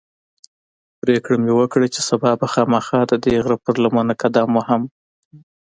[1.01, 4.83] پرېکړه مې وکړه چې سبا به خامخا ددې غره پر لمنه قدم وهم.